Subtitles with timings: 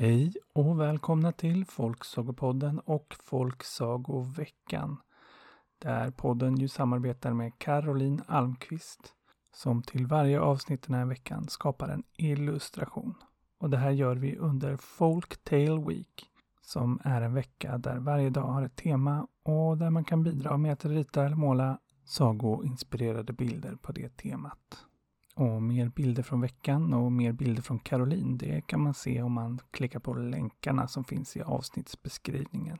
[0.00, 4.96] Hej och välkomna till Folksagopodden och Folksagoveckan.
[5.78, 9.12] Där podden ju samarbetar med Caroline Almqvist
[9.54, 13.14] som till varje avsnitt den här veckan skapar en illustration.
[13.60, 16.30] Och det här gör vi under Folktale Week
[16.62, 20.56] som är en vecka där varje dag har ett tema och där man kan bidra
[20.56, 24.87] med att rita eller måla sagoinspirerade bilder på det temat.
[25.38, 29.32] Och mer bilder från veckan och mer bilder från Caroline, det kan man se om
[29.32, 32.78] man klickar på länkarna som finns i avsnittsbeskrivningen.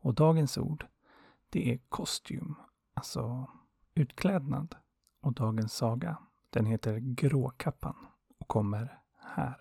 [0.00, 0.86] Och dagens ord,
[1.50, 2.54] det är kostym,
[2.94, 3.50] alltså
[3.94, 4.74] utklädnad.
[5.20, 6.18] Och dagens saga,
[6.50, 7.96] den heter Gråkappan
[8.38, 9.56] och kommer här.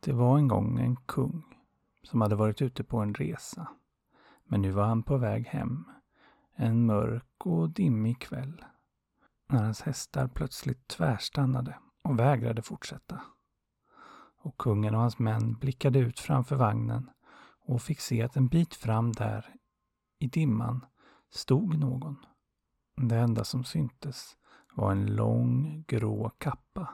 [0.00, 1.42] Det var en gång en kung
[2.02, 3.68] som hade varit ute på en resa.
[4.44, 5.84] Men nu var han på väg hem
[6.56, 8.64] en mörk och dimmig kväll.
[9.48, 13.20] När hans hästar plötsligt tvärstannade och vägrade fortsätta.
[14.38, 17.10] Och kungen och hans män blickade ut framför vagnen
[17.66, 19.54] och fick se att en bit fram där,
[20.18, 20.84] i dimman,
[21.30, 22.16] stod någon.
[22.96, 24.36] Det enda som syntes
[24.74, 26.88] var en lång grå kappa.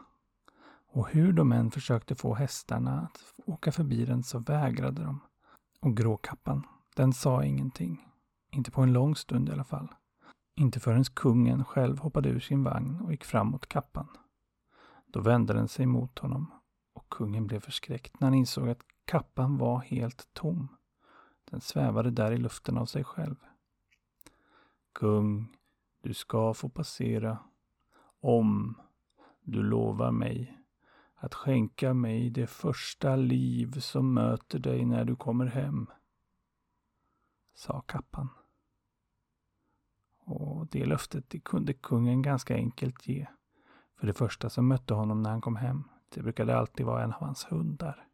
[0.87, 5.21] Och hur de än försökte få hästarna att åka förbi den så vägrade de.
[5.81, 6.67] Och gråkappan,
[6.97, 8.12] den sa ingenting.
[8.53, 9.89] Inte på en lång stund i alla fall.
[10.55, 14.09] Inte förrän kungen själv hoppade ur sin vagn och gick fram mot kappan.
[15.07, 16.51] Då vände den sig mot honom
[16.93, 20.69] och kungen blev förskräckt när han insåg att kappan var helt tom.
[21.51, 23.37] Den svävade där i luften av sig själv.
[24.93, 25.57] Kung,
[26.01, 27.39] du ska få passera
[28.21, 28.75] om
[29.41, 30.59] du lovar mig
[31.15, 35.87] att skänka mig det första liv som möter dig när du kommer hem,
[37.55, 38.29] sa kappan.
[40.25, 43.27] Och det löftet det kunde kungen ganska enkelt ge.
[43.99, 45.85] För det första som mötte honom när han kom hem,
[46.15, 48.07] det brukade alltid vara en av hans hundar.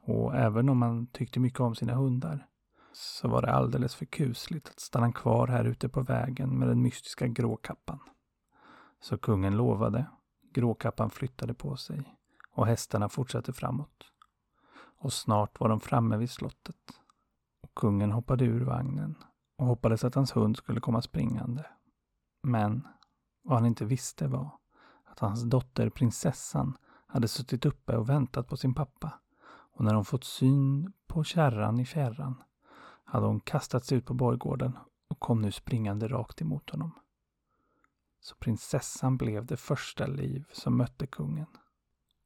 [0.00, 2.46] Och även om han tyckte mycket om sina hundar,
[2.92, 6.82] så var det alldeles för kusligt att stanna kvar här ute på vägen med den
[6.82, 7.98] mystiska gråkappan.
[9.00, 10.06] Så kungen lovade,
[10.52, 12.14] gråkappan flyttade på sig
[12.52, 14.12] och hästarna fortsatte framåt.
[15.00, 17.00] Och snart var de framme vid slottet.
[17.62, 19.14] Och kungen hoppade ur vagnen
[19.58, 21.66] och hoppades att hans hund skulle komma springande.
[22.42, 22.88] Men
[23.42, 24.50] vad han inte visste var
[25.04, 26.76] att hans dotter prinsessan
[27.06, 29.12] hade suttit uppe och väntat på sin pappa
[29.78, 32.42] och när hon fått syn på kärran i fjärran
[33.04, 36.92] hade hon kastat sig ut på borggården och kom nu springande rakt emot honom.
[38.20, 41.46] Så prinsessan blev det första liv som mötte kungen.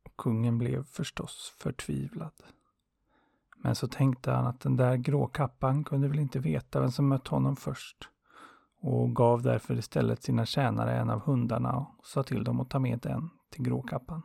[0.02, 2.32] Och kungen blev förstås förtvivlad.
[3.64, 7.28] Men så tänkte han att den där gråkappan kunde väl inte veta vem som mött
[7.28, 8.08] honom först
[8.80, 12.78] och gav därför istället sina tjänare en av hundarna och sa till dem att ta
[12.78, 14.22] med den till gråkappan.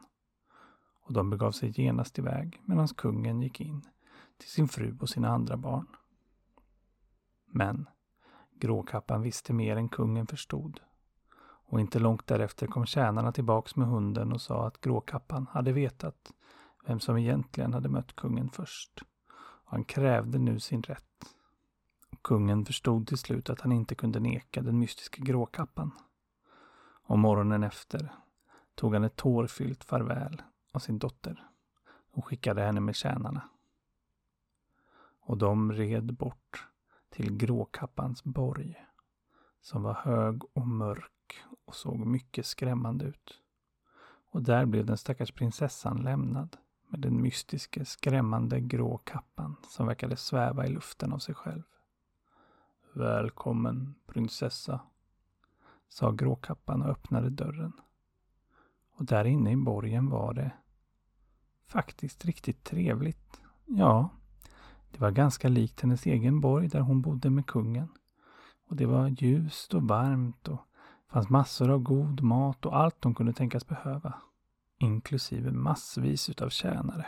[1.02, 3.82] Och de begav sig genast iväg medan kungen gick in
[4.38, 5.88] till sin fru och sina andra barn.
[7.46, 7.90] Men
[8.60, 10.80] gråkappan visste mer än kungen förstod.
[11.70, 16.32] Och inte långt därefter kom tjänarna tillbaks med hunden och sa att gråkappan hade vetat
[16.88, 19.04] vem som egentligen hade mött kungen först
[19.70, 21.04] han krävde nu sin rätt.
[22.22, 25.92] Kungen förstod till slut att han inte kunde neka den mystiska gråkappan.
[27.04, 28.12] Och morgonen efter
[28.76, 30.42] tog han ett tårfyllt farväl
[30.72, 31.48] av sin dotter
[32.12, 33.50] och skickade henne med tjänarna.
[35.20, 36.68] Och de red bort
[37.10, 38.86] till gråkappans borg
[39.62, 43.42] som var hög och mörk och såg mycket skrämmande ut.
[44.32, 50.16] Och där blev den stackars prinsessan lämnad med den mystiska, skrämmande grå kappan som verkade
[50.16, 51.64] sväva i luften av sig själv.
[52.94, 54.80] Välkommen, prinsessa,
[55.90, 57.74] sa gråkappan och öppnade dörren.
[58.96, 60.52] Och där inne i borgen var det
[61.68, 63.42] faktiskt riktigt trevligt.
[63.66, 64.10] Ja,
[64.92, 67.88] det var ganska likt hennes egen borg där hon bodde med kungen.
[68.68, 70.62] Och det var ljust och varmt och
[71.12, 74.14] fanns massor av god mat och allt hon kunde tänkas behöva
[74.78, 77.06] inklusive massvis utav tjänare.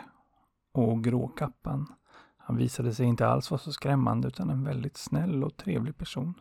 [0.72, 1.94] Och Gråkappan,
[2.36, 6.34] han visade sig inte alls vara så skrämmande utan en väldigt snäll och trevlig person.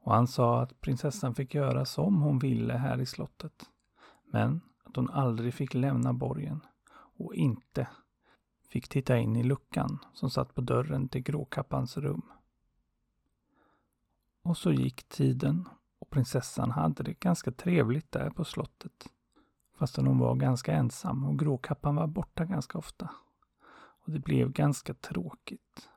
[0.00, 3.64] Och han sa att prinsessan fick göra som hon ville här i slottet.
[4.32, 6.60] Men att hon aldrig fick lämna borgen
[6.92, 7.88] och inte
[8.68, 12.22] fick titta in i luckan som satt på dörren till Gråkappans rum.
[14.42, 19.08] Och så gick tiden och prinsessan hade det ganska trevligt där på slottet.
[19.78, 23.10] Fastän hon var ganska ensam och Gråkappan var borta ganska ofta.
[24.04, 25.88] Och det blev ganska tråkigt.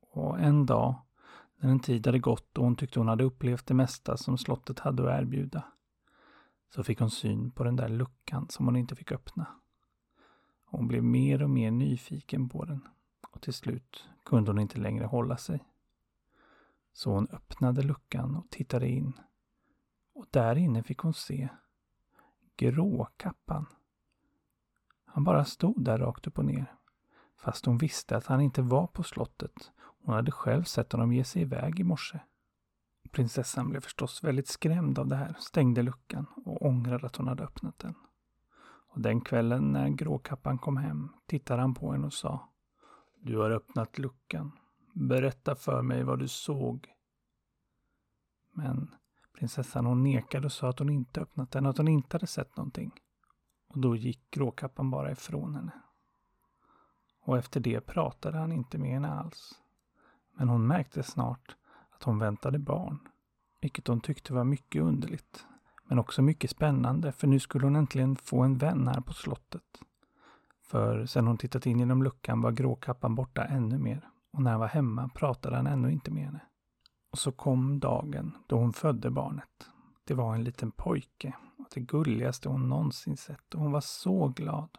[0.00, 0.94] Och en dag,
[1.56, 4.78] när en tid hade gått och hon tyckte hon hade upplevt det mesta som slottet
[4.78, 5.64] hade att erbjuda,
[6.74, 9.46] så fick hon syn på den där luckan som hon inte fick öppna.
[10.64, 12.88] Hon blev mer och mer nyfiken på den
[13.30, 15.64] och till slut kunde hon inte längre hålla sig.
[16.92, 19.12] Så hon öppnade luckan och tittade in.
[20.14, 21.48] Och där inne fick hon se
[22.62, 23.66] Gråkappan.
[25.04, 26.74] Han bara stod där rakt upp och ner.
[27.36, 29.72] Fast hon visste att han inte var på slottet.
[30.04, 32.20] Hon hade själv sett honom ge sig iväg i morse.
[33.10, 37.44] Prinsessan blev förstås väldigt skrämd av det här, stängde luckan och ångrade att hon hade
[37.44, 37.94] öppnat den.
[38.88, 42.48] Och den kvällen när Gråkappan kom hem tittade han på henne och sa
[43.20, 44.52] Du har öppnat luckan.
[44.92, 46.88] Berätta för mig vad du såg.
[48.52, 48.94] Men
[49.32, 52.26] prinsessan hon nekade och sa att hon inte öppnat den, och att hon inte hade
[52.26, 52.92] sett någonting.
[53.68, 55.72] Och då gick Gråkappan bara ifrån henne.
[57.24, 59.60] Och efter det pratade han inte med henne alls.
[60.34, 61.56] Men hon märkte snart
[61.90, 62.98] att hon väntade barn.
[63.60, 65.46] Vilket hon tyckte var mycket underligt.
[65.84, 69.80] Men också mycket spännande för nu skulle hon äntligen få en vän här på slottet.
[70.62, 74.60] För sen hon tittat in genom luckan var Gråkappan borta ännu mer och när han
[74.60, 76.40] var hemma pratade han ännu inte med henne.
[77.12, 79.70] Och så kom dagen då hon födde barnet.
[80.04, 84.28] Det var en liten pojke och det gulligaste hon någonsin sett och hon var så
[84.28, 84.78] glad.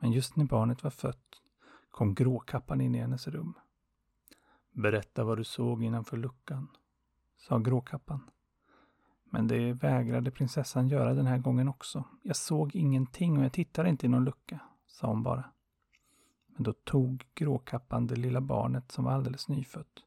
[0.00, 1.42] Men just när barnet var fött
[1.90, 3.54] kom Gråkappan in i hennes rum.
[4.72, 6.68] Berätta vad du såg innanför luckan,
[7.36, 8.30] sa Gråkappan.
[9.24, 12.04] Men det vägrade prinsessan göra den här gången också.
[12.22, 15.44] Jag såg ingenting och jag tittade inte i någon lucka, sa hon bara.
[16.46, 20.04] Men då tog Gråkappan det lilla barnet som var alldeles nyfött.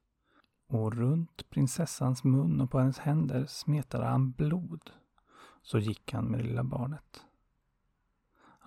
[0.74, 4.92] Och runt prinsessans mun och på hennes händer smetade han blod.
[5.62, 7.26] Så gick han med det lilla barnet.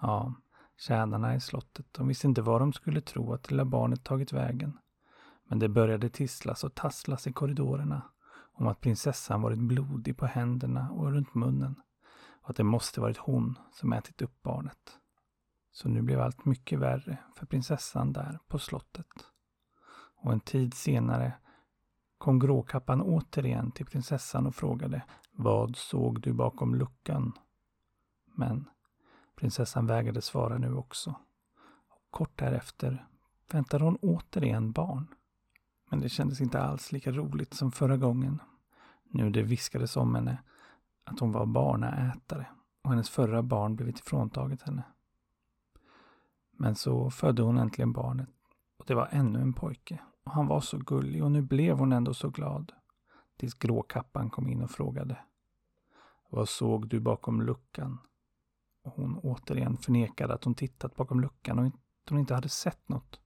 [0.00, 0.34] Ja,
[0.76, 4.32] tjänarna i slottet, de visste inte vad de skulle tro att det lilla barnet tagit
[4.32, 4.78] vägen.
[5.44, 8.02] Men det började tisslas och tasslas i korridorerna
[8.52, 11.74] om att prinsessan varit blodig på händerna och runt munnen
[12.42, 14.98] och att det måste varit hon som ätit upp barnet.
[15.72, 19.26] Så nu blev allt mycket värre för prinsessan där på slottet.
[20.16, 21.32] Och en tid senare
[22.18, 27.32] kom Gråkappan återigen till prinsessan och frågade Vad såg du bakom luckan?
[28.34, 28.68] Men
[29.36, 31.10] prinsessan vägrade svara nu också.
[31.88, 33.06] Och kort därefter
[33.52, 35.06] väntade hon återigen barn.
[35.90, 38.42] Men det kändes inte alls lika roligt som förra gången.
[39.04, 40.42] Nu det viskades om henne
[41.04, 42.46] att hon var barnaätare
[42.82, 44.82] och hennes förra barn blivit ifråntaget henne.
[46.52, 48.28] Men så födde hon äntligen barnet
[48.78, 51.92] och det var ännu en pojke och han var så gullig och nu blev hon
[51.92, 52.72] ändå så glad.
[53.36, 55.18] Tills Gråkappan kom in och frågade.
[56.30, 57.98] Vad såg du bakom luckan?
[58.82, 62.88] Och hon återigen förnekade att hon tittat bakom luckan och att hon inte hade sett
[62.88, 63.20] något.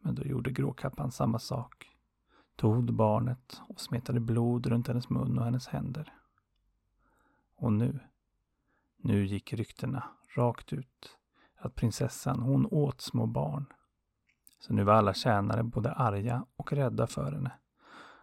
[0.00, 1.90] Men då gjorde Gråkappan samma sak.
[2.56, 6.14] Tog barnet och smetade blod runt hennes mun och hennes händer.
[7.56, 8.00] Och nu,
[8.96, 10.04] nu gick ryktena
[10.36, 11.18] rakt ut
[11.56, 13.66] att prinsessan hon åt små barn.
[14.58, 17.52] Så nu var alla tjänare både arga och rädda för henne.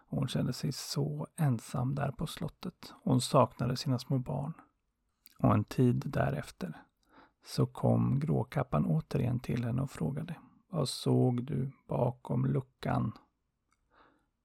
[0.06, 2.94] hon kände sig så ensam där på slottet.
[3.02, 4.52] Hon saknade sina små barn.
[5.38, 6.82] Och en tid därefter
[7.46, 10.36] så kom Gråkappan återigen till henne och frågade
[10.74, 13.12] vad såg du bakom luckan?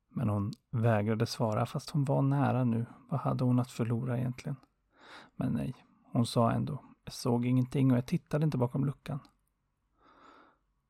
[0.10, 2.86] Men hon vägrade svara fast hon var nära nu.
[3.10, 4.56] Vad hade hon att förlora egentligen?
[5.36, 5.76] Men nej,
[6.12, 6.84] hon sa ändå.
[7.04, 9.20] Jag såg ingenting och jag tittade inte bakom luckan.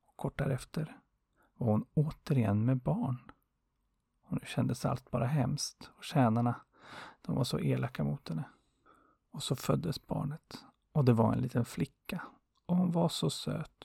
[0.06, 0.99] Och kort därefter
[1.60, 3.18] var hon återigen med barn.
[4.26, 6.60] Och nu kändes allt bara hemskt och tjänarna,
[7.22, 8.44] de var så elaka mot henne.
[9.30, 10.64] Och så föddes barnet.
[10.92, 12.22] Och det var en liten flicka.
[12.66, 13.84] Och hon var så söt.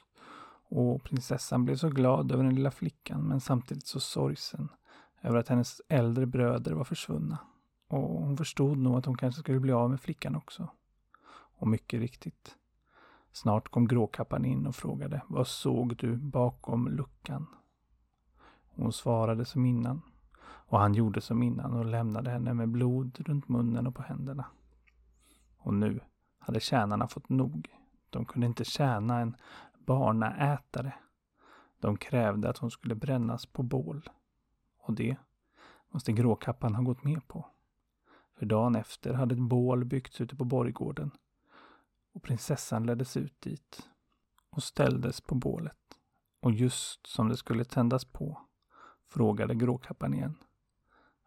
[0.70, 4.70] Och prinsessan blev så glad över den lilla flickan men samtidigt så sorgsen
[5.22, 7.38] över att hennes äldre bröder var försvunna.
[7.88, 10.70] Och hon förstod nog att hon kanske skulle bli av med flickan också.
[11.58, 12.56] Och mycket riktigt.
[13.32, 17.48] Snart kom Gråkappan in och frågade Vad såg du bakom luckan?
[18.76, 20.02] Hon svarade som innan.
[20.44, 24.46] Och han gjorde som innan och lämnade henne med blod runt munnen och på händerna.
[25.58, 26.00] Och nu
[26.40, 27.70] hade tjänarna fått nog.
[28.10, 29.36] De kunde inte tjäna en
[29.86, 30.94] barnaätare.
[31.80, 34.10] De krävde att hon skulle brännas på bål.
[34.78, 35.18] Och det
[35.90, 37.46] måste Gråkappan ha gått med på.
[38.38, 41.12] För dagen efter hade ett bål byggts ute på borggården
[42.14, 43.90] och prinsessan leddes ut dit
[44.50, 45.78] och ställdes på bålet.
[46.40, 48.42] Och just som det skulle tändas på
[49.08, 50.36] frågade Gråkappan igen.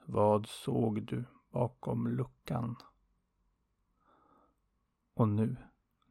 [0.04, 2.76] Vad såg du bakom luckan?
[5.14, 5.56] Och nu,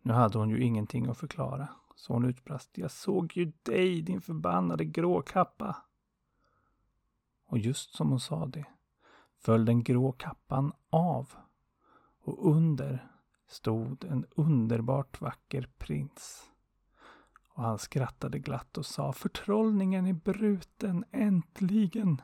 [0.02, 1.68] nu hade hon ju ingenting att förklara.
[1.96, 2.78] Så hon utbrast.
[2.78, 5.76] Jag såg ju dig, din förbannade gråkappa.
[7.46, 8.66] Och just som hon sa det
[9.38, 11.34] föll den grå kappan av.
[12.22, 13.08] och under
[13.48, 16.52] stod en underbart vacker prins.
[17.58, 22.22] Och han skrattade glatt och sa förtrollningen är bruten, äntligen!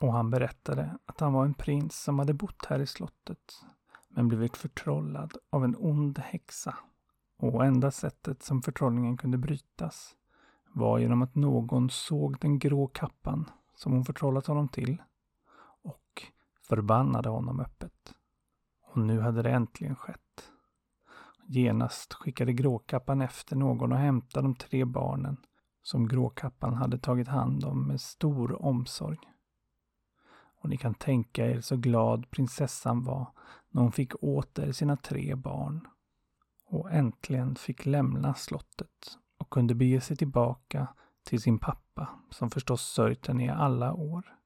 [0.00, 3.64] Och han berättade att han var en prins som hade bott här i slottet
[4.08, 6.78] men blivit förtrollad av en ond häxa.
[7.38, 10.16] Och enda sättet som förtrollningen kunde brytas
[10.72, 15.02] var genom att någon såg den grå kappan som hon förtrollat honom till
[15.82, 16.22] och
[16.68, 18.14] förbannade honom öppet.
[18.82, 20.23] Och nu hade det äntligen skett.
[21.46, 25.36] Genast skickade Gråkappan efter någon och hämtade de tre barnen
[25.82, 29.18] som Gråkappan hade tagit hand om med stor omsorg.
[30.60, 33.32] Och ni kan tänka er så glad prinsessan var
[33.70, 35.88] när hon fick åter sina tre barn
[36.66, 40.88] och äntligen fick lämna slottet och kunde bege sig tillbaka
[41.24, 44.36] till sin pappa som förstås sörjt henne i alla år.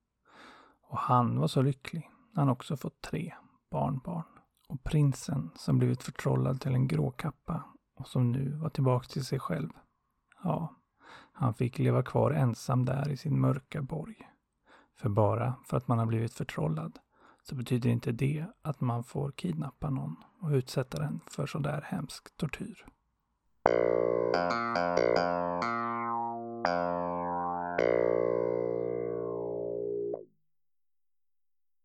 [0.82, 3.34] Och han var så lycklig när han också fått tre
[3.70, 4.38] barnbarn
[4.68, 9.25] och prinsen som blivit förtrollad till en grå kappa och som nu var tillbaks till
[9.25, 9.70] sig själv.
[10.42, 10.75] Ja,
[11.32, 14.28] han fick leva kvar ensam där i sin mörka borg.
[14.96, 16.98] För bara för att man har blivit förtrollad
[17.42, 22.37] så betyder inte det att man får kidnappa någon och utsätta den för sådär hemsk
[22.37, 22.87] tortyr.